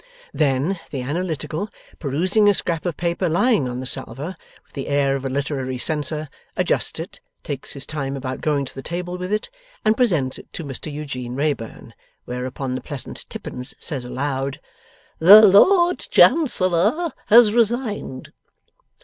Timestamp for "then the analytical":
0.33-1.69